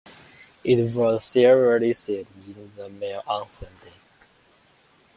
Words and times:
It 0.63 0.77
was 0.95 1.21
serialised 1.23 2.25
in 2.47 2.71
the 2.75 2.89
Mail 2.89 3.21
on 3.27 3.47
Sunday. 3.47 3.93